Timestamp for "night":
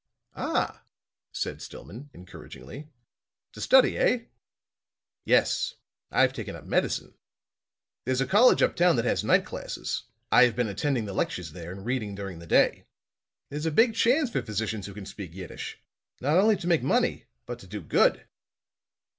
9.23-9.45